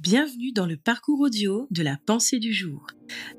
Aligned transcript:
Bienvenue 0.00 0.50
dans 0.52 0.66
le 0.66 0.76
parcours 0.76 1.20
audio 1.20 1.68
de 1.70 1.82
la 1.82 1.96
pensée 2.04 2.40
du 2.40 2.52
jour. 2.52 2.88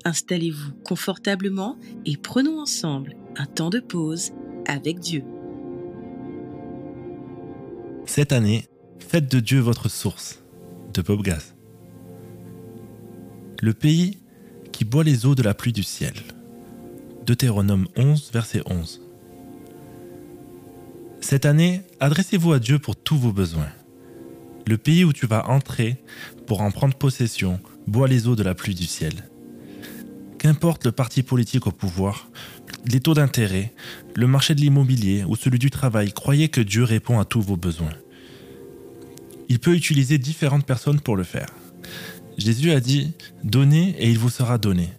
Installez-vous 0.04 0.72
confortablement 0.84 1.76
et 2.06 2.16
prenons 2.16 2.58
ensemble 2.60 3.14
un 3.36 3.44
temps 3.44 3.68
de 3.68 3.78
pause 3.78 4.32
avec 4.66 4.98
Dieu. 4.98 5.22
Cette 8.06 8.32
année, 8.32 8.66
faites 8.98 9.30
de 9.30 9.38
Dieu 9.38 9.60
votre 9.60 9.90
source. 9.90 10.42
De 10.94 11.02
Bob 11.02 11.22
Gass. 11.22 11.54
Le 13.60 13.74
pays 13.74 14.18
qui 14.72 14.86
boit 14.86 15.04
les 15.04 15.26
eaux 15.26 15.34
de 15.34 15.42
la 15.42 15.52
pluie 15.52 15.74
du 15.74 15.82
ciel. 15.82 16.14
Deutéronome 17.26 17.86
11, 17.96 18.30
verset 18.32 18.62
11. 18.64 19.02
Cette 21.20 21.44
année, 21.44 21.82
adressez-vous 22.00 22.54
à 22.54 22.58
Dieu 22.58 22.78
pour 22.78 22.96
tous 22.96 23.18
vos 23.18 23.32
besoins. 23.32 23.68
Le 24.66 24.78
pays 24.78 25.04
où 25.04 25.12
tu 25.12 25.26
vas 25.26 25.48
entrer 25.48 25.96
pour 26.46 26.60
en 26.60 26.72
prendre 26.72 26.94
possession 26.94 27.60
boit 27.86 28.08
les 28.08 28.26
eaux 28.26 28.34
de 28.34 28.42
la 28.42 28.54
pluie 28.54 28.74
du 28.74 28.86
ciel. 28.86 29.12
Qu'importe 30.38 30.84
le 30.84 30.92
parti 30.92 31.22
politique 31.22 31.68
au 31.68 31.70
pouvoir, 31.70 32.28
les 32.84 32.98
taux 32.98 33.14
d'intérêt, 33.14 33.72
le 34.16 34.26
marché 34.26 34.56
de 34.56 34.60
l'immobilier 34.60 35.24
ou 35.24 35.36
celui 35.36 35.60
du 35.60 35.70
travail, 35.70 36.12
croyez 36.12 36.48
que 36.48 36.60
Dieu 36.60 36.82
répond 36.82 37.20
à 37.20 37.24
tous 37.24 37.40
vos 37.40 37.56
besoins. 37.56 37.94
Il 39.48 39.60
peut 39.60 39.74
utiliser 39.74 40.18
différentes 40.18 40.66
personnes 40.66 41.00
pour 41.00 41.16
le 41.16 41.22
faire. 41.22 41.48
Jésus 42.36 42.72
a 42.72 42.80
dit 42.80 43.12
Donnez 43.44 43.94
et 44.00 44.10
il 44.10 44.18
vous 44.18 44.30
sera 44.30 44.58
donné. 44.58 44.90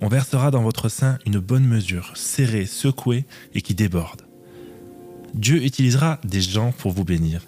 On 0.00 0.08
versera 0.08 0.50
dans 0.50 0.62
votre 0.62 0.88
sein 0.88 1.18
une 1.24 1.38
bonne 1.38 1.64
mesure, 1.64 2.12
serrée, 2.16 2.66
secouée 2.66 3.26
et 3.54 3.62
qui 3.62 3.74
déborde. 3.74 4.22
Dieu 5.34 5.64
utilisera 5.64 6.20
des 6.24 6.40
gens 6.40 6.72
pour 6.72 6.90
vous 6.90 7.04
bénir. 7.04 7.42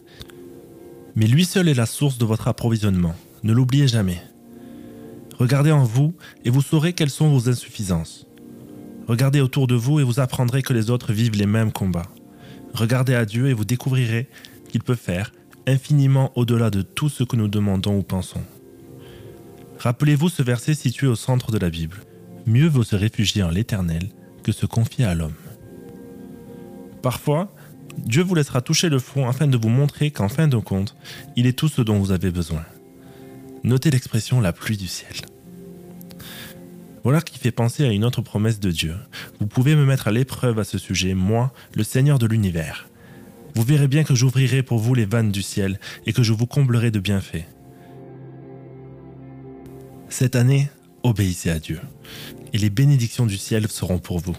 Mais 1.17 1.27
lui 1.27 1.47
seul 1.47 1.69
est 1.69 1.75
la 1.75 1.87
source 1.87 2.19
de 2.19 2.27
votre 2.27 2.47
approvisionnement. 2.47 3.15
Ne 3.43 3.53
l'oubliez 3.53 3.89
jamais. 3.89 4.23
Regardez 5.39 5.73
en 5.73 5.83
vous 5.83 6.15
et 6.45 6.51
vous 6.51 6.63
saurez 6.63 6.93
quelles 6.93 7.11
sont 7.11 7.31
vos 7.31 7.49
insuffisances. 7.49 8.27
Regardez 9.09 9.41
autour 9.41 9.67
de 9.67 9.75
vous 9.75 9.99
et 9.99 10.03
vous 10.03 10.21
apprendrez 10.21 10.63
que 10.63 10.73
les 10.73 10.91
autres 10.91 11.13
vivent 11.13 11.37
les 11.37 11.47
mêmes 11.47 11.73
combats. 11.73 12.11
Regardez 12.75 13.15
à 13.15 13.25
Dieu 13.25 13.49
et 13.49 13.55
vous 13.55 13.65
découvrirez 13.65 14.29
qu'il 14.69 14.83
peut 14.83 14.95
faire 14.95 15.33
infiniment 15.67 16.33
au-delà 16.37 16.71
de 16.71 16.83
tout 16.83 17.09
ce 17.09 17.25
que 17.25 17.37
nous 17.37 17.49
demandons 17.49 17.97
ou 17.99 18.03
pensons. 18.03 18.45
Rappelez-vous 19.79 20.29
ce 20.29 20.43
verset 20.43 20.75
situé 20.75 21.07
au 21.07 21.17
centre 21.17 21.51
de 21.51 21.59
la 21.59 21.71
Bible. 21.71 21.99
Mieux 22.47 22.69
vaut 22.69 22.85
se 22.85 22.97
réfugier 22.97 23.43
en 23.43 23.51
l'Éternel 23.51 24.11
que 24.43 24.53
se 24.53 24.67
confier 24.67 25.05
à 25.05 25.15
l'homme. 25.15 25.35
Parfois, 27.03 27.53
Dieu 27.99 28.23
vous 28.23 28.35
laissera 28.35 28.61
toucher 28.61 28.89
le 28.89 28.99
front 28.99 29.29
afin 29.29 29.47
de 29.47 29.57
vous 29.57 29.69
montrer 29.69 30.11
qu'en 30.11 30.29
fin 30.29 30.49
de 30.49 30.57
compte, 30.57 30.97
il 31.37 31.47
est 31.47 31.59
tout 31.59 31.69
ce 31.69 31.83
dont 31.83 31.99
vous 31.99 32.13
avez 32.13 32.31
besoin. 32.31 32.65
Notez 33.65 33.91
l'expression 33.91 34.41
la 34.41 34.53
pluie 34.53 34.77
du 34.77 34.87
ciel. 34.87 35.15
Voilà 37.03 37.21
qui 37.21 37.39
fait 37.39 37.53
penser 37.53 37.85
à 37.85 37.93
une 37.93 38.05
autre 38.05 38.21
promesse 38.21 38.61
de 38.61 38.71
Dieu. 38.71 38.97
Vous 39.41 39.47
pouvez 39.47 39.77
me 39.77 39.85
mettre 39.85 40.09
à 40.09 40.13
l'épreuve 40.13 40.59
à 40.59 40.65
ce 40.65 40.77
sujet, 40.77 41.15
moi, 41.15 41.53
le 41.75 41.85
Seigneur 41.85 42.19
de 42.19 42.27
l'univers. 42.27 42.89
Vous 43.55 43.63
verrez 43.63 43.89
bien 43.89 44.05
que 44.05 44.15
j'ouvrirai 44.15 44.63
pour 44.63 44.79
vous 44.79 44.93
les 44.95 45.05
vannes 45.05 45.31
du 45.31 45.43
ciel 45.43 45.79
et 46.05 46.13
que 46.13 46.23
je 46.23 46.33
vous 46.33 46.47
comblerai 46.47 46.91
de 46.91 46.99
bienfaits. 46.99 47.47
Cette 50.09 50.37
année, 50.37 50.69
obéissez 51.03 51.51
à 51.51 51.59
Dieu, 51.59 51.81
et 52.53 52.59
les 52.59 52.71
bénédictions 52.71 53.27
du 53.27 53.37
ciel 53.37 53.69
seront 53.69 53.99
pour 53.99 54.19
vous. 54.19 54.37